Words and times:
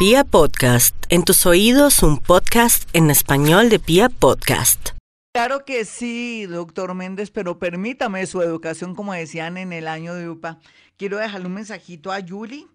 Pia 0.00 0.24
Podcast, 0.24 0.96
en 1.10 1.24
tus 1.24 1.44
oídos 1.44 2.02
un 2.02 2.16
podcast 2.16 2.88
en 2.94 3.10
español 3.10 3.68
de 3.68 3.78
Pia 3.78 4.08
Podcast. 4.08 4.92
Claro 5.34 5.66
que 5.66 5.84
sí, 5.84 6.46
doctor 6.46 6.94
Méndez, 6.94 7.30
pero 7.30 7.58
permítame 7.58 8.24
su 8.24 8.40
educación, 8.40 8.94
como 8.94 9.12
decían 9.12 9.58
en 9.58 9.74
el 9.74 9.86
año 9.86 10.14
de 10.14 10.30
UPA. 10.30 10.58
Quiero 10.96 11.18
dejarle 11.18 11.48
un 11.48 11.52
mensajito 11.52 12.12
a 12.12 12.20
Yuli, 12.20 12.66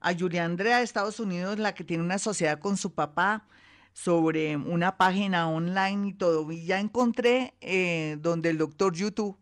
a 0.00 0.10
Yuli 0.10 0.38
Andrea 0.38 0.78
de 0.78 0.82
Estados 0.82 1.20
Unidos, 1.20 1.60
la 1.60 1.74
que 1.76 1.84
tiene 1.84 2.02
una 2.02 2.18
sociedad 2.18 2.58
con 2.58 2.76
su 2.76 2.92
papá 2.92 3.46
sobre 3.92 4.56
una 4.56 4.96
página 4.96 5.48
online 5.48 6.08
y 6.08 6.12
todo. 6.14 6.50
Y 6.50 6.66
ya 6.66 6.80
encontré 6.80 7.54
eh, 7.60 8.16
donde 8.18 8.50
el 8.50 8.58
doctor 8.58 8.96
YouTube 8.96 9.38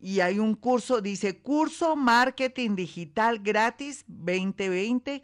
y 0.00 0.20
hay 0.20 0.38
un 0.38 0.54
curso, 0.54 1.02
dice 1.02 1.38
curso 1.38 1.96
Marketing 1.96 2.76
Digital 2.76 3.40
gratis 3.40 4.06
2020, 4.08 5.20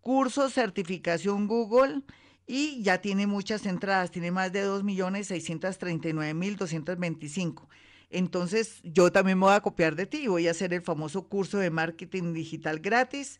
curso 0.00 0.50
certificación 0.50 1.46
Google 1.46 2.02
y 2.46 2.82
ya 2.82 3.00
tiene 3.00 3.26
muchas 3.26 3.64
entradas, 3.66 4.10
tiene 4.10 4.30
más 4.30 4.52
de 4.52 4.66
2.639.225. 4.66 7.66
Entonces 8.10 8.80
yo 8.82 9.12
también 9.12 9.38
me 9.38 9.44
voy 9.46 9.54
a 9.54 9.60
copiar 9.60 9.94
de 9.94 10.06
ti, 10.06 10.26
voy 10.28 10.48
a 10.48 10.52
hacer 10.52 10.72
el 10.72 10.80
famoso 10.82 11.28
curso 11.28 11.58
de 11.58 11.70
marketing 11.70 12.32
digital 12.32 12.78
gratis 12.78 13.38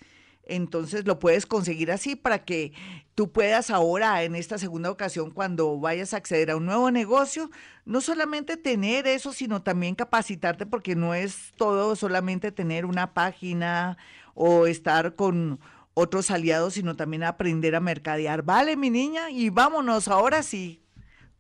entonces 0.49 1.07
lo 1.07 1.19
puedes 1.19 1.47
conseguir 1.47 1.93
así 1.93 2.17
para 2.17 2.45
que 2.45 2.73
tú 3.15 3.31
puedas 3.31 3.71
ahora, 3.71 4.23
en 4.23 4.35
esta 4.35 4.59
segunda 4.59 4.91
ocasión, 4.91 5.31
cuando 5.31 5.79
vayas 5.79 6.15
a 6.15 6.17
acceder 6.17 6.51
a 6.51 6.57
un 6.57 6.67
nuevo 6.67 6.91
negocio, 6.91 7.51
no 7.85 8.01
solamente 8.01 8.57
tener 8.57 9.07
eso, 9.07 9.33
sino 9.33 9.63
también 9.63 9.95
capacitarte, 9.95 10.67
porque 10.67 10.97
no 10.97 11.15
es 11.15 11.53
todo 11.57 11.95
solamente 11.97 12.51
tener 12.51 12.87
una 12.87 13.13
página 13.13 13.99
o 14.35 14.67
estar 14.67 15.15
con 15.15 15.61
otros 15.99 16.31
aliados, 16.31 16.75
sino 16.75 16.95
también 16.95 17.25
aprender 17.25 17.75
a 17.75 17.81
mercadear. 17.81 18.43
Vale, 18.43 18.77
mi 18.77 18.89
niña, 18.89 19.31
y 19.31 19.51
vámonos 19.51 20.07
ahora 20.07 20.45
sí 20.45 20.81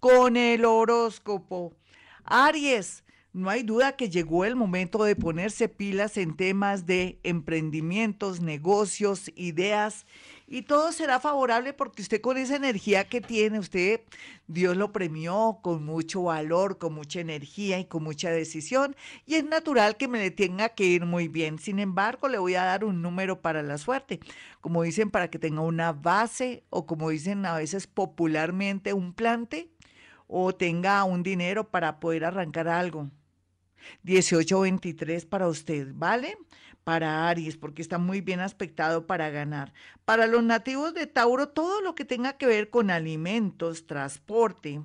con 0.00 0.36
el 0.36 0.64
horóscopo. 0.64 1.76
Aries, 2.24 3.04
no 3.38 3.50
hay 3.50 3.62
duda 3.62 3.92
que 3.92 4.10
llegó 4.10 4.44
el 4.44 4.56
momento 4.56 5.04
de 5.04 5.14
ponerse 5.14 5.68
pilas 5.68 6.16
en 6.16 6.36
temas 6.36 6.86
de 6.86 7.20
emprendimientos, 7.22 8.40
negocios, 8.40 9.30
ideas 9.36 10.06
y 10.48 10.62
todo 10.62 10.90
será 10.90 11.20
favorable 11.20 11.72
porque 11.72 12.02
usted 12.02 12.20
con 12.20 12.36
esa 12.36 12.56
energía 12.56 13.04
que 13.08 13.20
tiene, 13.20 13.60
usted, 13.60 14.00
Dios 14.48 14.76
lo 14.76 14.92
premió 14.92 15.60
con 15.62 15.84
mucho 15.84 16.24
valor, 16.24 16.78
con 16.78 16.94
mucha 16.94 17.20
energía 17.20 17.78
y 17.78 17.84
con 17.84 18.02
mucha 18.02 18.30
decisión 18.30 18.96
y 19.24 19.36
es 19.36 19.44
natural 19.44 19.96
que 19.96 20.08
me 20.08 20.18
le 20.18 20.32
tenga 20.32 20.70
que 20.70 20.84
ir 20.84 21.06
muy 21.06 21.28
bien. 21.28 21.60
Sin 21.60 21.78
embargo, 21.78 22.28
le 22.28 22.38
voy 22.38 22.56
a 22.56 22.64
dar 22.64 22.84
un 22.84 23.02
número 23.02 23.40
para 23.40 23.62
la 23.62 23.78
suerte, 23.78 24.18
como 24.60 24.82
dicen, 24.82 25.10
para 25.10 25.30
que 25.30 25.38
tenga 25.38 25.60
una 25.60 25.92
base 25.92 26.64
o 26.70 26.86
como 26.86 27.10
dicen 27.10 27.46
a 27.46 27.54
veces 27.54 27.86
popularmente, 27.86 28.94
un 28.94 29.12
plante 29.12 29.70
o 30.26 30.52
tenga 30.54 31.04
un 31.04 31.22
dinero 31.22 31.70
para 31.70 32.00
poder 32.00 32.24
arrancar 32.24 32.66
algo. 32.66 33.10
18-23 34.04 35.26
para 35.26 35.48
usted, 35.48 35.88
¿vale? 35.94 36.36
Para 36.84 37.28
Aries, 37.28 37.56
porque 37.56 37.82
está 37.82 37.98
muy 37.98 38.20
bien 38.20 38.40
aspectado 38.40 39.06
para 39.06 39.30
ganar. 39.30 39.72
Para 40.04 40.26
los 40.26 40.42
nativos 40.42 40.94
de 40.94 41.06
Tauro, 41.06 41.48
todo 41.48 41.80
lo 41.80 41.94
que 41.94 42.04
tenga 42.04 42.38
que 42.38 42.46
ver 42.46 42.70
con 42.70 42.90
alimentos, 42.90 43.86
transporte, 43.86 44.80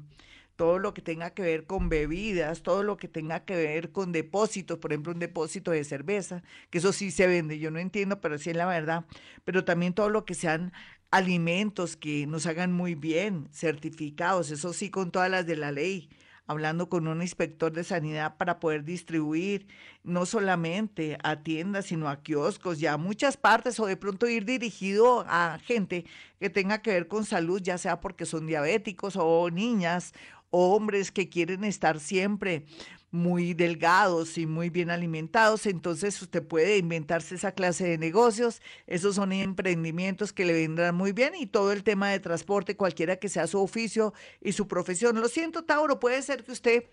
todo 0.56 0.80
lo 0.80 0.94
que 0.94 1.02
tenga 1.02 1.32
que 1.32 1.42
ver 1.42 1.66
con 1.66 1.90
bebidas, 1.90 2.62
todo 2.62 2.84
lo 2.84 2.98
que 2.98 3.08
tenga 3.08 3.44
que 3.46 3.56
ver 3.56 3.92
con 3.92 4.12
depósitos, 4.12 4.78
por 4.78 4.92
ejemplo, 4.92 5.14
un 5.14 5.20
depósito 5.20 5.72
de 5.72 5.84
cerveza, 5.84 6.44
que 6.70 6.78
eso 6.78 6.94
sí 6.94 7.12
se 7.12 7.28
vende, 7.28 7.60
yo 7.60 7.72
no 7.72 7.80
entiendo, 7.80 8.22
pero 8.22 8.38
sí 8.38 8.52
es 8.52 8.56
la 8.56 8.66
verdad, 8.66 9.06
pero 9.44 9.66
también 9.66 9.94
todo 9.94 10.10
lo 10.10 10.26
que 10.26 10.36
sean 10.36 10.74
alimentos 11.12 11.96
que 11.96 12.28
nos 12.28 12.46
hagan 12.46 12.72
muy 12.72 12.96
bien, 12.96 13.48
certificados, 13.52 14.52
eso 14.52 14.74
sí 14.74 14.90
con 14.90 15.12
todas 15.12 15.30
las 15.30 15.46
de 15.46 15.56
la 15.56 15.72
ley, 15.72 16.10
hablando 16.48 16.90
con 16.90 17.08
un 17.08 17.22
inspector 17.22 17.72
de 17.72 17.84
sanidad 17.84 18.38
para 18.38 18.60
poder 18.60 18.84
distribuir 18.84 19.68
no 20.04 20.26
solamente 20.26 21.18
a 21.24 21.42
tiendas, 21.42 21.86
sino 21.86 22.10
a 22.10 22.22
kioscos 22.22 22.82
y 22.82 22.88
a 22.88 22.98
muchas 22.98 23.38
partes 23.38 23.80
o 23.80 23.86
de 23.86 23.98
pronto 23.98 24.28
ir 24.28 24.46
dirigido 24.46 25.26
a 25.28 25.60
gente 25.64 26.06
que 26.40 26.50
tenga 26.50 26.82
que 26.82 26.92
ver 26.92 27.08
con 27.08 27.26
salud, 27.26 27.62
ya 27.62 27.78
sea 27.78 28.02
porque 28.02 28.26
son 28.26 28.48
diabéticos 28.48 29.16
o 29.16 29.50
niñas 29.50 30.14
o 30.50 30.76
hombres 30.76 31.12
que 31.12 31.30
quieren 31.30 31.64
estar 31.64 32.00
siempre 32.00 32.66
muy 33.14 33.54
delgados 33.54 34.40
y 34.40 34.48
muy 34.48 34.72
bien 34.72 34.90
alimentados, 34.90 35.68
entonces 35.68 36.20
usted 36.20 36.42
puede 36.42 36.80
inventarse 36.80 37.36
esa 37.36 37.52
clase 37.52 37.88
de 37.88 38.00
negocios, 38.00 38.60
esos 38.88 39.16
son 39.16 39.32
emprendimientos 39.32 40.34
que 40.34 40.46
le 40.46 40.54
vendrán 40.54 40.96
muy 40.96 41.12
bien 41.12 41.36
y 41.36 41.46
todo 41.46 41.72
el 41.72 41.84
tema 41.84 42.10
de 42.10 42.20
transporte, 42.20 42.76
cualquiera 42.76 43.18
que 43.18 43.30
sea 43.30 43.46
su 43.46 43.62
oficio 43.62 44.16
y 44.42 44.54
su 44.54 44.68
profesión. 44.68 45.22
Lo 45.22 45.28
siento, 45.28 45.64
Tauro, 45.64 46.00
puede 46.00 46.24
ser 46.24 46.44
que 46.44 46.54
usted 46.54 46.86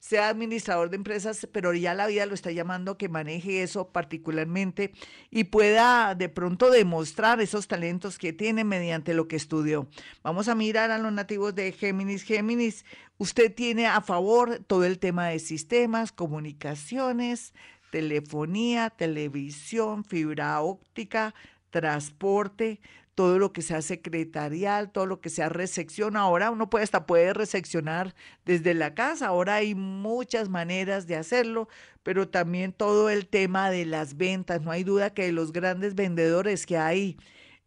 sea 0.00 0.28
administrador 0.28 0.90
de 0.90 0.96
empresas, 0.96 1.48
pero 1.52 1.74
ya 1.74 1.94
la 1.94 2.06
vida 2.06 2.26
lo 2.26 2.34
está 2.34 2.50
llamando 2.50 2.96
que 2.96 3.08
maneje 3.08 3.62
eso 3.62 3.88
particularmente 3.88 4.92
y 5.30 5.44
pueda 5.44 6.14
de 6.14 6.28
pronto 6.28 6.70
demostrar 6.70 7.40
esos 7.40 7.68
talentos 7.68 8.18
que 8.18 8.32
tiene 8.32 8.64
mediante 8.64 9.14
lo 9.14 9.28
que 9.28 9.36
estudió. 9.36 9.88
Vamos 10.22 10.48
a 10.48 10.54
mirar 10.54 10.90
a 10.90 10.98
los 10.98 11.12
nativos 11.12 11.54
de 11.54 11.72
Géminis. 11.72 12.22
Géminis, 12.22 12.84
usted 13.18 13.54
tiene 13.54 13.86
a 13.86 14.00
favor 14.00 14.60
todo 14.66 14.84
el 14.84 14.98
tema 14.98 15.28
de 15.28 15.38
sistemas, 15.38 16.12
comunicaciones, 16.12 17.54
telefonía, 17.90 18.90
televisión, 18.90 20.04
fibra 20.04 20.60
óptica, 20.60 21.34
transporte, 21.70 22.80
todo 23.16 23.38
lo 23.38 23.52
que 23.52 23.62
sea 23.62 23.80
secretarial, 23.82 24.92
todo 24.92 25.06
lo 25.06 25.20
que 25.20 25.30
sea 25.30 25.48
recepción. 25.48 26.16
Ahora 26.16 26.50
uno 26.50 26.70
puede 26.70 26.84
hasta 26.84 27.06
puede 27.06 27.32
recepcionar 27.32 28.14
desde 28.44 28.74
la 28.74 28.94
casa. 28.94 29.28
Ahora 29.28 29.54
hay 29.56 29.74
muchas 29.74 30.50
maneras 30.50 31.06
de 31.06 31.16
hacerlo, 31.16 31.68
pero 32.02 32.28
también 32.28 32.72
todo 32.72 33.08
el 33.08 33.26
tema 33.26 33.70
de 33.70 33.86
las 33.86 34.18
ventas. 34.18 34.60
No 34.60 34.70
hay 34.70 34.84
duda 34.84 35.14
que 35.14 35.32
los 35.32 35.52
grandes 35.52 35.94
vendedores 35.94 36.66
que 36.66 36.76
hay 36.76 37.16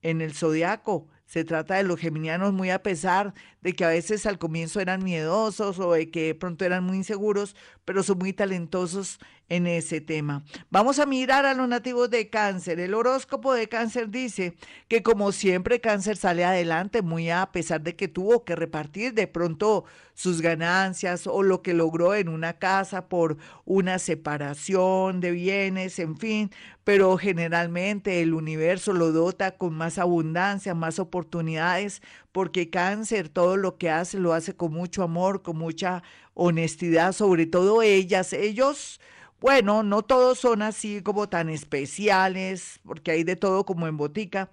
en 0.03 0.21
el 0.21 0.35
zodiaco 0.35 1.07
se 1.25 1.43
trata 1.43 1.75
de 1.75 1.83
los 1.83 1.99
geminianos 1.99 2.53
muy 2.53 2.69
a 2.69 2.83
pesar 2.83 3.33
de 3.61 3.73
que 3.73 3.85
a 3.85 3.89
veces 3.89 4.25
al 4.25 4.39
comienzo 4.39 4.79
eran 4.79 5.03
miedosos 5.03 5.79
o 5.79 5.93
de 5.93 6.09
que 6.09 6.35
pronto 6.35 6.65
eran 6.65 6.83
muy 6.83 6.97
inseguros, 6.97 7.55
pero 7.85 8.03
son 8.03 8.19
muy 8.19 8.33
talentosos 8.33 9.19
en 9.49 9.65
ese 9.67 9.99
tema. 9.99 10.43
Vamos 10.69 10.99
a 10.99 11.05
mirar 11.05 11.45
a 11.45 11.55
los 11.55 11.67
nativos 11.67 12.09
de 12.09 12.29
cáncer. 12.29 12.79
El 12.79 12.93
horóscopo 12.93 13.53
de 13.53 13.67
cáncer 13.67 14.09
dice 14.09 14.55
que 14.87 15.01
como 15.01 15.31
siempre 15.31 15.81
cáncer 15.81 16.17
sale 16.17 16.45
adelante 16.45 17.01
muy 17.01 17.29
a 17.31 17.51
pesar 17.51 17.81
de 17.81 17.95
que 17.95 18.07
tuvo 18.07 18.45
que 18.45 18.55
repartir 18.55 19.13
de 19.13 19.27
pronto 19.27 19.85
sus 20.13 20.41
ganancias 20.41 21.27
o 21.27 21.43
lo 21.43 21.61
que 21.61 21.73
logró 21.73 22.13
en 22.13 22.29
una 22.29 22.59
casa 22.59 23.07
por 23.07 23.37
una 23.65 23.99
separación 23.99 25.21
de 25.21 25.31
bienes, 25.31 25.97
en 25.97 26.17
fin, 26.17 26.51
pero 26.83 27.17
generalmente 27.17 28.21
el 28.21 28.33
universo 28.33 28.93
lo 28.93 29.11
dota 29.11 29.57
con 29.57 29.73
más 29.73 29.97
abundancia, 29.97 30.75
más 30.75 30.99
oportunidades, 30.99 32.01
porque 32.31 32.69
cáncer 32.69 33.29
todo 33.29 33.57
lo 33.57 33.77
que 33.77 33.89
hace 33.89 34.19
lo 34.19 34.33
hace 34.33 34.55
con 34.55 34.73
mucho 34.73 35.03
amor, 35.03 35.41
con 35.41 35.57
mucha 35.57 36.03
honestidad, 36.33 37.13
sobre 37.13 37.45
todo 37.45 37.81
ellas, 37.81 38.33
ellos 38.33 38.99
bueno, 39.41 39.83
no 39.83 40.01
todos 40.01 40.39
son 40.39 40.61
así 40.61 41.01
como 41.01 41.29
tan 41.29 41.49
especiales, 41.49 42.81
porque 42.83 43.11
hay 43.11 43.23
de 43.23 43.37
todo 43.37 43.65
como 43.65 43.87
en 43.87 43.95
botica, 43.95 44.51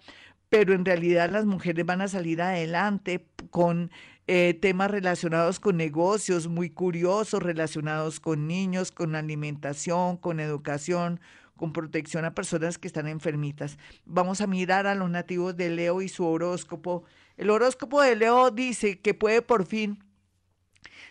pero 0.49 0.75
en 0.75 0.85
realidad 0.85 1.31
las 1.31 1.45
mujeres 1.45 1.85
van 1.85 2.03
a 2.03 2.09
salir 2.09 2.41
adelante 2.41 3.27
con 3.51 3.91
eh, 4.29 4.59
temas 4.61 4.91
relacionados 4.91 5.61
con 5.61 5.77
negocios 5.77 6.49
muy 6.49 6.71
curiosos, 6.71 7.43
relacionados 7.43 8.21
con 8.21 8.47
niños, 8.47 8.93
con 8.93 9.17
alimentación, 9.17 10.17
con 10.17 10.41
educación, 10.41 11.21
con 11.57 11.73
protección 11.73 12.25
a 12.25 12.35
personas 12.35 12.79
que 12.79 12.87
están 12.87 13.09
enfermitas. 13.09 13.79
Vamos 14.05 14.41
a 14.41 14.47
mirar 14.47 14.87
a 14.87 14.95
los 14.95 15.11
nativos 15.11 15.57
de 15.57 15.71
Leo 15.71 16.03
y 16.03 16.09
su 16.09 16.27
horóscopo. 16.27 17.05
El 17.37 17.51
horóscopo 17.51 18.01
de 18.03 18.17
Leo 18.17 18.51
dice 18.51 19.01
que 19.01 19.15
puede 19.15 19.43
por 19.43 19.67
fin 19.67 19.99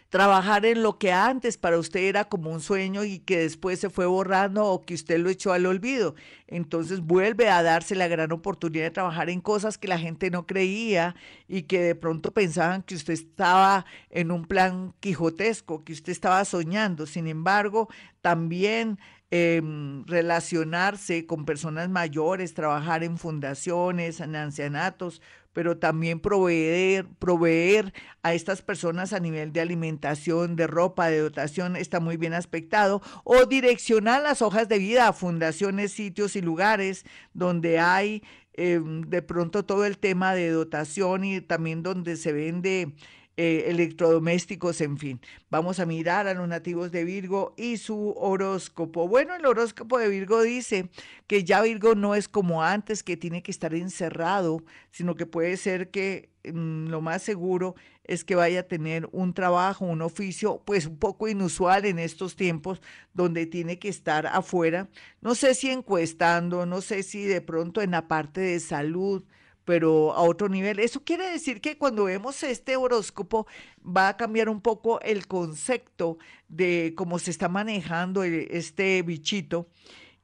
trabajar 0.09 0.65
en 0.65 0.81
lo 0.81 0.97
que 0.97 1.11
antes 1.11 1.57
para 1.57 1.77
usted 1.77 2.01
era 2.01 2.23
como 2.25 2.49
un 2.51 2.61
sueño 2.61 3.03
y 3.03 3.19
que 3.19 3.39
después 3.39 3.79
se 3.79 3.89
fue 3.89 4.05
borrando 4.05 4.65
o 4.65 4.81
que 4.81 4.93
usted 4.93 5.19
lo 5.19 5.29
echó 5.29 5.51
al 5.51 5.65
olvido. 5.65 6.15
Entonces 6.47 7.01
vuelve 7.01 7.49
a 7.49 7.61
darse 7.63 7.95
la 7.95 8.07
gran 8.07 8.31
oportunidad 8.31 8.85
de 8.85 8.91
trabajar 8.91 9.29
en 9.29 9.41
cosas 9.41 9.77
que 9.77 9.89
la 9.89 9.99
gente 9.99 10.29
no 10.29 10.45
creía 10.45 11.15
y 11.49 11.63
que 11.63 11.81
de 11.81 11.95
pronto 11.95 12.31
pensaban 12.31 12.81
que 12.83 12.95
usted 12.95 13.13
estaba 13.13 13.85
en 14.09 14.31
un 14.31 14.45
plan 14.45 14.93
quijotesco, 15.01 15.83
que 15.83 15.91
usted 15.91 16.13
estaba 16.13 16.45
soñando. 16.45 17.07
Sin 17.07 17.27
embargo, 17.27 17.89
también 18.21 18.99
em, 19.31 20.05
relacionarse 20.05 21.25
con 21.25 21.45
personas 21.45 21.89
mayores, 21.89 22.53
trabajar 22.53 23.03
en 23.03 23.17
fundaciones, 23.17 24.19
en 24.19 24.35
ancianatos, 24.35 25.21
pero 25.55 25.77
también 25.77 26.19
proveer, 26.19 27.93
a 28.23 28.33
estas 28.33 28.61
personas 28.61 29.13
a 29.13 29.21
nivel 29.21 29.53
de 29.53 29.61
alimentación, 29.61 30.57
de 30.57 30.67
ropa, 30.67 31.07
de 31.07 31.19
dotación, 31.19 31.77
está 31.77 32.01
muy 32.01 32.17
bien 32.17 32.33
aspectado, 32.33 33.01
o 33.23 33.45
direccionar 33.45 34.21
las 34.21 34.41
hojas 34.41 34.67
de 34.67 34.79
vida 34.79 35.07
a 35.07 35.13
fundaciones, 35.13 35.93
sitios 35.93 36.35
y 36.35 36.41
lugares 36.41 37.05
donde 37.33 37.79
hay 37.79 38.21
em, 38.53 39.01
de 39.03 39.21
pronto 39.21 39.63
todo 39.63 39.85
el 39.85 39.97
tema 39.97 40.35
de 40.35 40.49
dotación 40.49 41.23
y 41.23 41.39
también 41.39 41.83
donde 41.83 42.17
se 42.17 42.33
vende 42.33 42.93
eh, 43.37 43.65
electrodomésticos, 43.67 44.79
en 44.79 44.97
fin. 44.97 45.19
Vamos 45.49 45.81
a 45.81 45.85
mirar 45.85 46.25
a 46.27 46.33
los 46.33 46.47
nativos 46.47 46.91
de 46.91 47.03
Virgo 47.03 47.53
y 47.57 47.75
su 47.75 48.13
horóscopo. 48.17 49.09
Bueno, 49.09 49.35
el 49.35 49.45
horóscopo 49.45 49.97
de 49.99 50.07
Virgo 50.07 50.41
dice 50.41 50.89
que 51.27 51.43
ya 51.43 51.61
Virgo 51.61 51.95
no 51.95 52.15
es 52.15 52.29
como 52.29 52.63
antes, 52.63 53.03
que 53.03 53.17
tiene 53.17 53.43
que 53.43 53.51
estar 53.51 53.73
encerrado, 53.73 54.63
sino 54.89 55.15
que 55.15 55.25
puede 55.25 55.57
ser 55.57 55.91
que 55.91 56.29
mm, 56.45 56.87
lo 56.87 57.01
más 57.01 57.23
seguro 57.23 57.75
es 58.05 58.23
que 58.23 58.35
vaya 58.35 58.61
a 58.61 58.63
tener 58.63 59.09
un 59.11 59.33
trabajo, 59.33 59.83
un 59.85 60.01
oficio, 60.01 60.61
pues 60.65 60.85
un 60.85 60.97
poco 60.97 61.27
inusual 61.27 61.85
en 61.85 61.99
estos 61.99 62.37
tiempos 62.37 62.81
donde 63.13 63.45
tiene 63.47 63.79
que 63.79 63.89
estar 63.89 64.27
afuera. 64.27 64.87
No 65.19 65.35
sé 65.35 65.55
si 65.55 65.71
encuestando, 65.71 66.65
no 66.65 66.79
sé 66.81 67.03
si 67.03 67.25
de 67.25 67.41
pronto 67.41 67.81
en 67.81 67.91
la 67.91 68.07
parte 68.07 68.39
de 68.39 68.59
salud, 68.61 69.25
pero 69.65 70.13
a 70.13 70.21
otro 70.21 70.47
nivel. 70.47 70.79
Eso 70.79 71.03
quiere 71.03 71.29
decir 71.29 71.59
que 71.59 71.77
cuando 71.77 72.05
vemos 72.05 72.41
este 72.43 72.77
horóscopo 72.77 73.47
va 73.85 74.09
a 74.09 74.17
cambiar 74.17 74.47
un 74.47 74.61
poco 74.61 75.01
el 75.01 75.27
concepto 75.27 76.17
de 76.47 76.93
cómo 76.95 77.19
se 77.19 77.31
está 77.31 77.49
manejando 77.49 78.23
este 78.23 79.01
bichito. 79.01 79.67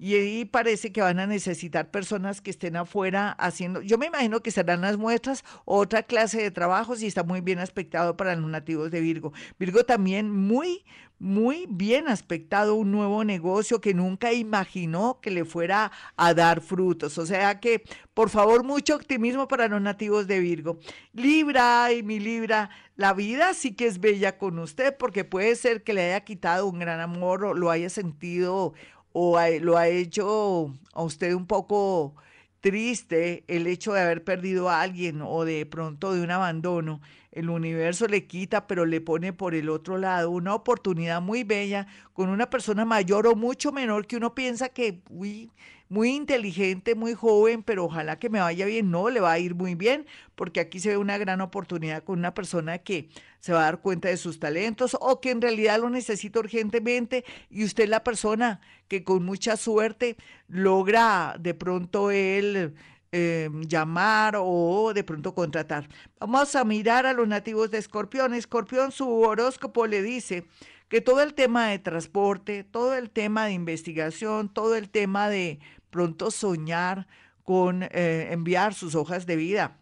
Y 0.01 0.15
ahí 0.15 0.45
parece 0.45 0.91
que 0.91 0.99
van 0.99 1.19
a 1.19 1.27
necesitar 1.27 1.91
personas 1.91 2.41
que 2.41 2.49
estén 2.49 2.75
afuera 2.75 3.33
haciendo, 3.33 3.83
yo 3.83 3.99
me 3.99 4.07
imagino 4.07 4.41
que 4.41 4.49
serán 4.49 4.81
las 4.81 4.97
muestras, 4.97 5.43
otra 5.63 6.01
clase 6.01 6.41
de 6.41 6.49
trabajos 6.49 7.03
y 7.03 7.05
está 7.05 7.21
muy 7.21 7.39
bien 7.41 7.59
aspectado 7.59 8.17
para 8.17 8.35
los 8.35 8.49
nativos 8.49 8.89
de 8.89 8.99
Virgo. 8.99 9.31
Virgo 9.59 9.83
también 9.83 10.31
muy, 10.31 10.83
muy 11.19 11.67
bien 11.69 12.07
aspectado 12.07 12.73
un 12.73 12.89
nuevo 12.89 13.23
negocio 13.23 13.79
que 13.79 13.93
nunca 13.93 14.33
imaginó 14.33 15.19
que 15.21 15.29
le 15.29 15.45
fuera 15.45 15.91
a 16.17 16.33
dar 16.33 16.61
frutos. 16.61 17.19
O 17.19 17.27
sea 17.27 17.59
que, 17.59 17.83
por 18.15 18.31
favor, 18.31 18.63
mucho 18.63 18.95
optimismo 18.95 19.47
para 19.47 19.67
los 19.67 19.83
nativos 19.83 20.25
de 20.25 20.39
Virgo. 20.39 20.79
Libra, 21.13 21.93
y 21.93 22.01
mi 22.01 22.19
Libra, 22.19 22.71
la 22.95 23.13
vida 23.13 23.53
sí 23.53 23.75
que 23.75 23.85
es 23.85 23.99
bella 23.99 24.39
con 24.39 24.57
usted 24.57 24.97
porque 24.97 25.25
puede 25.25 25.55
ser 25.55 25.83
que 25.83 25.93
le 25.93 26.05
haya 26.05 26.21
quitado 26.21 26.65
un 26.65 26.79
gran 26.79 26.99
amor 26.99 27.45
o 27.45 27.53
lo 27.53 27.69
haya 27.69 27.91
sentido 27.91 28.73
o 29.13 29.37
lo 29.59 29.77
ha 29.77 29.87
hecho 29.87 30.73
a 30.93 31.03
usted 31.03 31.33
un 31.33 31.47
poco 31.47 32.15
triste 32.61 33.43
el 33.47 33.67
hecho 33.67 33.93
de 33.93 34.01
haber 34.01 34.23
perdido 34.23 34.69
a 34.69 34.81
alguien 34.81 35.21
o 35.21 35.45
de 35.45 35.65
pronto 35.65 36.13
de 36.13 36.21
un 36.21 36.31
abandono 36.31 37.01
el 37.31 37.49
universo 37.49 38.07
le 38.07 38.25
quita, 38.27 38.67
pero 38.67 38.85
le 38.85 39.01
pone 39.01 39.33
por 39.33 39.55
el 39.55 39.69
otro 39.69 39.97
lado 39.97 40.29
una 40.29 40.53
oportunidad 40.53 41.21
muy 41.21 41.43
bella 41.43 41.87
con 42.13 42.29
una 42.29 42.49
persona 42.49 42.85
mayor 42.85 43.27
o 43.27 43.35
mucho 43.35 43.71
menor 43.71 44.05
que 44.05 44.17
uno 44.17 44.35
piensa 44.35 44.69
que 44.69 45.01
uy, 45.09 45.49
muy 45.91 46.11
inteligente, 46.11 46.95
muy 46.95 47.13
joven, 47.13 47.63
pero 47.63 47.83
ojalá 47.83 48.17
que 48.17 48.29
me 48.29 48.39
vaya 48.39 48.65
bien. 48.65 48.91
No, 48.91 49.09
le 49.09 49.19
va 49.19 49.33
a 49.33 49.39
ir 49.39 49.55
muy 49.55 49.75
bien, 49.75 50.05
porque 50.35 50.61
aquí 50.61 50.79
se 50.79 50.87
ve 50.89 50.97
una 50.97 51.17
gran 51.17 51.41
oportunidad 51.41 52.03
con 52.03 52.17
una 52.19 52.33
persona 52.33 52.77
que 52.77 53.09
se 53.41 53.51
va 53.51 53.59
a 53.59 53.63
dar 53.63 53.81
cuenta 53.81 54.07
de 54.07 54.15
sus 54.15 54.39
talentos 54.39 54.95
o 55.01 55.19
que 55.19 55.31
en 55.31 55.41
realidad 55.41 55.81
lo 55.81 55.89
necesita 55.89 56.39
urgentemente 56.39 57.25
y 57.49 57.65
usted 57.65 57.83
es 57.83 57.89
la 57.89 58.05
persona 58.05 58.61
que 58.87 59.03
con 59.03 59.25
mucha 59.25 59.57
suerte 59.57 60.15
logra 60.47 61.35
de 61.39 61.53
pronto 61.55 62.09
él 62.09 62.73
eh, 63.11 63.49
llamar 63.67 64.35
o 64.37 64.93
de 64.93 65.03
pronto 65.03 65.35
contratar. 65.35 65.89
Vamos 66.19 66.55
a 66.55 66.63
mirar 66.63 67.05
a 67.05 67.13
los 67.13 67.27
nativos 67.27 67.69
de 67.69 67.77
Escorpión. 67.77 68.33
Escorpión, 68.33 68.91
su 68.91 69.09
horóscopo 69.09 69.85
le 69.87 70.01
dice 70.01 70.45
que 70.87 71.01
todo 71.01 71.21
el 71.21 71.33
tema 71.33 71.67
de 71.67 71.79
transporte, 71.79 72.63
todo 72.63 72.95
el 72.95 73.09
tema 73.09 73.45
de 73.45 73.53
investigación, 73.53 74.49
todo 74.49 74.75
el 74.75 74.89
tema 74.89 75.29
de 75.29 75.59
pronto 75.89 76.31
soñar 76.31 77.07
con 77.43 77.83
eh, 77.83 78.29
enviar 78.31 78.73
sus 78.73 78.95
hojas 78.95 79.25
de 79.25 79.35
vida 79.35 79.77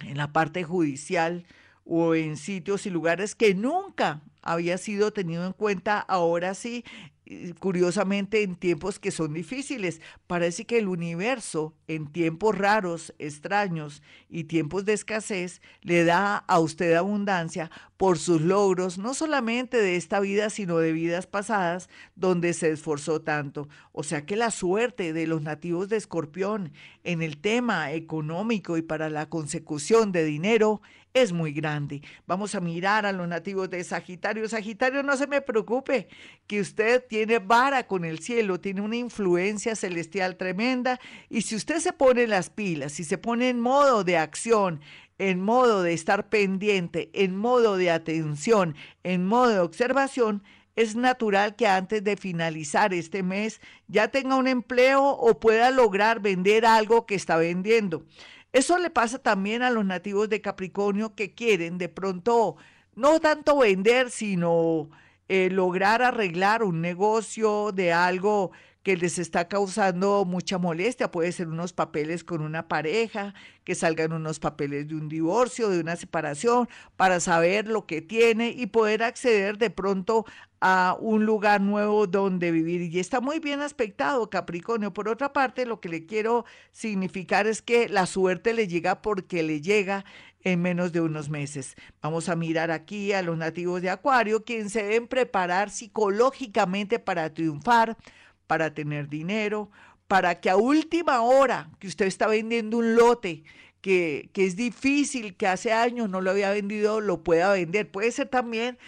en 0.00 0.16
la 0.16 0.32
parte 0.32 0.64
judicial 0.64 1.46
o 1.84 2.14
en 2.14 2.36
sitios 2.36 2.86
y 2.86 2.90
lugares 2.90 3.34
que 3.34 3.54
nunca 3.54 4.22
había 4.42 4.78
sido 4.78 5.12
tenido 5.12 5.44
en 5.46 5.52
cuenta, 5.52 6.00
ahora 6.00 6.54
sí 6.54 6.84
curiosamente 7.58 8.42
en 8.42 8.56
tiempos 8.56 8.98
que 8.98 9.10
son 9.10 9.34
difíciles. 9.34 10.00
Parece 10.26 10.64
que 10.64 10.78
el 10.78 10.88
universo 10.88 11.74
en 11.88 12.06
tiempos 12.06 12.56
raros, 12.56 13.14
extraños 13.18 14.02
y 14.28 14.44
tiempos 14.44 14.84
de 14.84 14.92
escasez 14.92 15.60
le 15.82 16.04
da 16.04 16.36
a 16.36 16.58
usted 16.60 16.94
abundancia 16.94 17.70
por 17.96 18.18
sus 18.18 18.42
logros, 18.42 18.98
no 18.98 19.14
solamente 19.14 19.78
de 19.78 19.96
esta 19.96 20.20
vida, 20.20 20.50
sino 20.50 20.78
de 20.78 20.92
vidas 20.92 21.26
pasadas 21.26 21.88
donde 22.14 22.52
se 22.52 22.70
esforzó 22.70 23.22
tanto. 23.22 23.68
O 23.92 24.02
sea 24.02 24.26
que 24.26 24.36
la 24.36 24.50
suerte 24.50 25.12
de 25.12 25.26
los 25.26 25.42
nativos 25.42 25.88
de 25.88 25.96
Escorpión 25.96 26.72
en 27.04 27.22
el 27.22 27.38
tema 27.38 27.92
económico 27.92 28.76
y 28.76 28.82
para 28.82 29.08
la 29.08 29.28
consecución 29.28 30.12
de 30.12 30.24
dinero 30.24 30.82
es 31.16 31.32
muy 31.32 31.52
grande. 31.52 32.02
Vamos 32.26 32.54
a 32.54 32.60
mirar 32.60 33.06
a 33.06 33.12
los 33.12 33.26
nativos 33.26 33.70
de 33.70 33.82
Sagitario. 33.82 34.46
Sagitario, 34.50 35.02
no 35.02 35.16
se 35.16 35.26
me 35.26 35.40
preocupe, 35.40 36.08
que 36.46 36.60
usted 36.60 37.02
tiene 37.08 37.38
vara 37.38 37.86
con 37.86 38.04
el 38.04 38.18
cielo, 38.18 38.60
tiene 38.60 38.82
una 38.82 38.96
influencia 38.96 39.74
celestial 39.76 40.36
tremenda 40.36 41.00
y 41.30 41.40
si 41.40 41.56
usted 41.56 41.78
se 41.78 41.94
pone 41.94 42.26
las 42.26 42.50
pilas, 42.50 42.92
si 42.92 43.02
se 43.02 43.16
pone 43.16 43.48
en 43.48 43.60
modo 43.60 44.04
de 44.04 44.18
acción, 44.18 44.82
en 45.18 45.40
modo 45.40 45.82
de 45.82 45.94
estar 45.94 46.28
pendiente, 46.28 47.08
en 47.14 47.34
modo 47.34 47.78
de 47.78 47.90
atención, 47.90 48.76
en 49.02 49.24
modo 49.24 49.48
de 49.48 49.60
observación, 49.60 50.42
es 50.74 50.94
natural 50.94 51.56
que 51.56 51.66
antes 51.66 52.04
de 52.04 52.18
finalizar 52.18 52.92
este 52.92 53.22
mes 53.22 53.62
ya 53.88 54.08
tenga 54.08 54.36
un 54.36 54.46
empleo 54.46 55.02
o 55.02 55.40
pueda 55.40 55.70
lograr 55.70 56.20
vender 56.20 56.66
algo 56.66 57.06
que 57.06 57.14
está 57.14 57.38
vendiendo. 57.38 58.04
Eso 58.56 58.78
le 58.78 58.88
pasa 58.88 59.18
también 59.18 59.60
a 59.62 59.68
los 59.68 59.84
nativos 59.84 60.30
de 60.30 60.40
Capricornio 60.40 61.14
que 61.14 61.34
quieren 61.34 61.76
de 61.76 61.90
pronto 61.90 62.56
no 62.94 63.20
tanto 63.20 63.58
vender, 63.58 64.08
sino 64.08 64.88
eh, 65.28 65.50
lograr 65.50 66.00
arreglar 66.00 66.62
un 66.62 66.80
negocio 66.80 67.70
de 67.72 67.92
algo 67.92 68.52
que 68.86 68.96
les 68.96 69.18
está 69.18 69.48
causando 69.48 70.24
mucha 70.24 70.58
molestia. 70.58 71.10
Puede 71.10 71.32
ser 71.32 71.48
unos 71.48 71.72
papeles 71.72 72.22
con 72.22 72.40
una 72.40 72.68
pareja, 72.68 73.34
que 73.64 73.74
salgan 73.74 74.12
unos 74.12 74.38
papeles 74.38 74.86
de 74.86 74.94
un 74.94 75.08
divorcio, 75.08 75.70
de 75.70 75.80
una 75.80 75.96
separación, 75.96 76.68
para 76.94 77.18
saber 77.18 77.66
lo 77.66 77.84
que 77.84 78.00
tiene 78.00 78.50
y 78.50 78.66
poder 78.66 79.02
acceder 79.02 79.58
de 79.58 79.70
pronto 79.70 80.24
a 80.60 80.96
un 81.00 81.26
lugar 81.26 81.60
nuevo 81.60 82.06
donde 82.06 82.52
vivir. 82.52 82.80
Y 82.82 83.00
está 83.00 83.20
muy 83.20 83.40
bien 83.40 83.60
aspectado 83.60 84.30
Capricornio. 84.30 84.92
Por 84.92 85.08
otra 85.08 85.32
parte, 85.32 85.66
lo 85.66 85.80
que 85.80 85.88
le 85.88 86.06
quiero 86.06 86.44
significar 86.70 87.48
es 87.48 87.62
que 87.62 87.88
la 87.88 88.06
suerte 88.06 88.54
le 88.54 88.68
llega 88.68 89.02
porque 89.02 89.42
le 89.42 89.60
llega 89.60 90.04
en 90.44 90.62
menos 90.62 90.92
de 90.92 91.00
unos 91.00 91.28
meses. 91.28 91.74
Vamos 92.00 92.28
a 92.28 92.36
mirar 92.36 92.70
aquí 92.70 93.12
a 93.12 93.22
los 93.22 93.36
nativos 93.36 93.82
de 93.82 93.90
Acuario, 93.90 94.44
quienes 94.44 94.70
se 94.70 94.84
deben 94.84 95.08
preparar 95.08 95.70
psicológicamente 95.70 97.00
para 97.00 97.34
triunfar, 97.34 97.96
para 98.46 98.74
tener 98.74 99.08
dinero, 99.08 99.70
para 100.08 100.40
que 100.40 100.50
a 100.50 100.56
última 100.56 101.20
hora 101.22 101.70
que 101.78 101.88
usted 101.88 102.06
está 102.06 102.26
vendiendo 102.26 102.78
un 102.78 102.94
lote, 102.94 103.44
que, 103.80 104.30
que, 104.32 104.46
es 104.46 104.56
difícil, 104.56 105.36
que 105.36 105.46
hace 105.46 105.72
años 105.72 106.08
no 106.08 106.20
lo 106.20 106.30
había 106.30 106.50
vendido, 106.50 107.00
lo 107.00 107.22
pueda 107.22 107.52
vender. 107.52 107.90
Puede 107.90 108.10
ser 108.10 108.28
también 108.28 108.78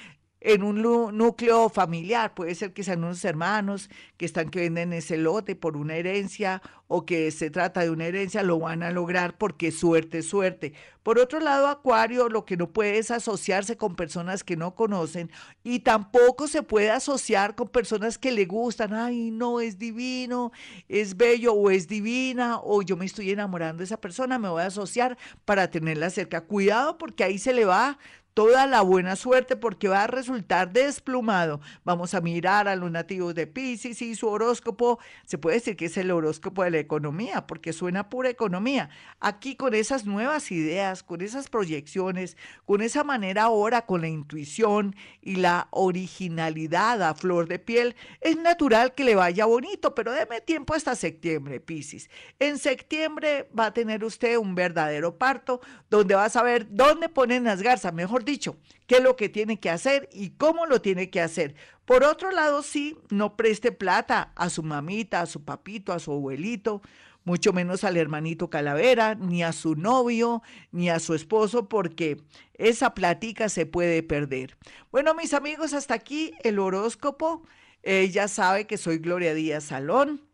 en 0.41 0.63
un 0.63 0.83
núcleo 1.17 1.69
familiar. 1.69 2.35
Puede 2.35 2.55
ser 2.55 2.73
que 2.73 2.85
sean 2.85 3.05
unos 3.05 3.25
hermanos 3.25 3.91
que 4.17 4.27
están 4.27 4.51
que 4.51 4.61
venden 4.61 4.93
ese 4.93 5.17
lote 5.17 5.57
por 5.57 5.77
una 5.77 5.97
herencia 5.97 6.63
o 6.87 7.05
que 7.05 7.31
se 7.31 7.51
trata 7.51 7.83
de 7.83 7.91
una 7.91 8.07
herencia, 8.07 8.43
lo 8.43 8.59
van 8.59 8.83
a 8.83 8.91
lograr 8.91 9.37
porque 9.37 9.71
suerte, 9.71 10.23
suerte. 10.23 10.73
Por 11.03 11.19
otro 11.19 11.39
lado, 11.39 11.69
Acuario 11.69 12.29
lo 12.31 12.47
que 12.47 12.57
no 12.57 12.71
puede 12.73 12.99
es 12.99 13.11
asociarse 13.11 13.77
con 13.77 13.95
personas 13.95 14.43
que 14.43 14.57
no 14.57 14.75
conocen 14.75 15.31
y 15.63 15.81
tampoco 15.81 16.49
se 16.49 16.63
puede 16.63 16.91
asociar 16.91 17.55
con 17.55 17.69
personas 17.69 18.17
que 18.17 18.33
le 18.33 18.47
gustan. 18.47 18.95
Ay, 18.95 19.31
no, 19.31 19.61
es 19.61 19.79
divino, 19.79 20.51
es 20.89 21.17
bello 21.17 21.53
o 21.53 21.71
es 21.71 21.89
divina 21.89 22.59
o 22.63 22.81
yo 22.81 22.97
me 22.97 23.05
estoy 23.05 23.31
enamorando 23.31 23.79
de 23.79 23.85
esa 23.85 24.01
persona, 24.01 24.39
me 24.39 24.49
voy 24.49 24.63
a 24.63 24.67
asociar 24.67 25.19
para 25.45 25.71
tenerla 25.71 26.09
cerca. 26.09 26.43
Cuidado 26.43 26.97
porque 26.97 27.23
ahí 27.23 27.39
se 27.39 27.53
le 27.53 27.67
va 27.67 27.99
toda 28.39 28.69
la 28.69 28.83
buena 28.83 29.17
suerte 29.17 29.57
porque 29.57 29.89
va 29.89 30.05
a 30.05 30.07
resultar 30.07 30.73
desplumado. 30.73 31.61
Vamos 31.83 32.15
a 32.15 32.21
mirar 32.21 32.69
a 32.69 32.77
los 32.77 32.89
nativos 32.89 33.35
de 33.35 33.49
Pisces 33.49 34.01
y 34.01 34.15
su 34.15 34.29
horóscopo. 34.29 35.01
Se 35.27 35.39
puede 35.39 35.57
decir 35.57 35.75
que 35.75 35.87
es 35.87 35.97
el 35.97 36.13
horóscopo 36.13 36.63
de 36.63 36.71
la 36.71 36.79
economía 36.79 37.49
porque 37.49 37.73
suena 37.73 38.09
pura 38.09 38.31
economía. 38.31 38.91
Aquí 39.19 39.57
con 39.57 39.75
esas 39.75 40.07
nuevas 40.07 40.53
ideas, 40.53 41.03
con 41.03 41.21
esas 41.21 41.49
proyecciones, 41.51 42.37
con 42.65 42.81
esa 42.81 43.03
manera 43.03 43.43
ahora, 43.43 43.87
con 43.87 44.03
la 44.03 44.09
intuición 44.09 44.95
y 45.21 45.35
la 45.35 45.67
originalidad 45.73 47.03
a 47.03 47.15
flor 47.17 47.49
de 47.49 47.59
piel, 47.59 47.97
es 48.21 48.37
natural 48.37 48.95
que 48.95 49.03
le 49.03 49.17
vaya 49.17 49.47
bonito, 49.47 49.97
pero 49.97 50.13
deme 50.13 50.41
tiempo 50.43 50.75
hasta 50.75 50.95
septiembre, 50.95 51.59
Pisces. 51.59 52.09
En 52.39 52.59
septiembre 52.59 53.51
va 53.59 53.67
a 53.67 53.75
tener 53.75 54.05
usted 54.05 54.37
un 54.37 54.55
verdadero 54.55 55.19
parto 55.19 55.61
donde 55.91 56.15
va 56.15 56.27
a 56.27 56.31
saber 56.31 56.69
dónde 56.71 57.09
ponen 57.09 57.43
las 57.43 57.63
garzas, 57.63 57.93
mejor 57.93 58.28
dicho, 58.29 58.57
qué 58.87 58.97
es 58.97 59.03
lo 59.03 59.17
que 59.17 59.29
tiene 59.29 59.59
que 59.59 59.71
hacer 59.71 60.09
y 60.13 60.31
cómo 60.31 60.67
lo 60.67 60.81
tiene 60.81 61.11
que 61.11 61.21
hacer. 61.21 61.55
Por 61.85 62.05
otro 62.05 62.31
lado, 62.31 62.63
sí, 62.63 62.97
no 63.11 63.37
preste 63.37 63.73
plata 63.73 64.33
a 64.37 64.51
su 64.51 64.63
mamita, 64.63 65.21
a 65.23 65.27
su 65.27 65.45
papito, 65.45 65.93
a 65.93 65.99
su 65.99 66.13
abuelito. 66.13 66.83
mucho 67.25 67.53
menos 67.53 67.85
al 67.85 67.97
hermanito 67.97 68.49
Calavera, 68.49 69.15
ni 69.15 69.43
a 69.43 69.53
su 69.53 69.75
novio, 69.75 70.43
ni 70.73 70.89
a 70.89 70.99
su 70.99 71.15
esposo, 71.15 71.69
porque 71.69 72.23
esa 72.55 72.95
plática 72.95 73.49
se 73.49 73.67
puede 73.67 74.03
perder. 74.03 74.57
Bueno, 74.91 75.15
mis 75.15 75.35
amigos, 75.35 75.75
hasta 75.75 75.95
aquí 75.95 76.33
el 76.43 76.59
horóscopo. 76.59 77.43
Ella 77.83 78.29
sabe 78.29 78.67
que 78.67 78.79
soy 78.79 78.99
Gloria 78.99 79.35
Díaz 79.35 79.65
Salón. 79.65 80.28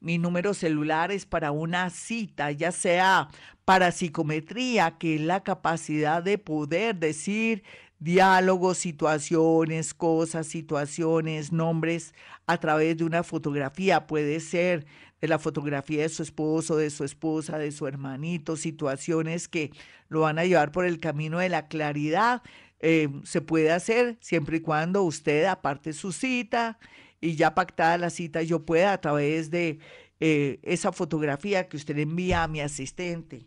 Mi 0.00 0.18
número 0.18 0.54
celular 0.54 1.10
es 1.10 1.26
para 1.26 1.50
una 1.50 1.90
cita, 1.90 2.50
ya 2.50 2.72
sea 2.72 3.28
para 3.64 3.90
psicometría, 3.92 4.96
que 4.98 5.16
es 5.16 5.20
la 5.20 5.42
capacidad 5.42 6.22
de 6.22 6.38
poder 6.38 6.96
decir 6.96 7.64
diálogos, 7.98 8.78
situaciones, 8.78 9.94
cosas, 9.94 10.46
situaciones, 10.46 11.52
nombres 11.52 12.14
a 12.46 12.58
través 12.58 12.96
de 12.96 13.04
una 13.04 13.22
fotografía. 13.22 14.06
Puede 14.06 14.40
ser 14.40 14.86
de 15.20 15.28
la 15.28 15.38
fotografía 15.38 16.02
de 16.02 16.08
su 16.08 16.22
esposo, 16.22 16.76
de 16.76 16.90
su 16.90 17.04
esposa, 17.04 17.58
de 17.58 17.72
su 17.72 17.86
hermanito, 17.86 18.56
situaciones 18.56 19.48
que 19.48 19.70
lo 20.08 20.20
van 20.20 20.38
a 20.38 20.44
llevar 20.44 20.72
por 20.72 20.84
el 20.84 21.00
camino 21.00 21.38
de 21.38 21.48
la 21.48 21.68
claridad. 21.68 22.42
Eh, 22.80 23.08
se 23.24 23.40
puede 23.40 23.72
hacer 23.72 24.18
siempre 24.20 24.58
y 24.58 24.60
cuando 24.60 25.02
usted 25.02 25.46
aparte 25.46 25.94
su 25.94 26.12
cita 26.12 26.78
y 27.26 27.36
ya 27.36 27.54
pactada 27.54 27.98
la 27.98 28.10
cita, 28.10 28.42
yo 28.42 28.64
pueda 28.64 28.92
a 28.92 29.00
través 29.00 29.50
de 29.50 29.78
eh, 30.20 30.60
esa 30.62 30.92
fotografía 30.92 31.68
que 31.68 31.76
usted 31.76 31.98
envía 31.98 32.42
a 32.42 32.48
mi 32.48 32.60
asistente 32.60 33.46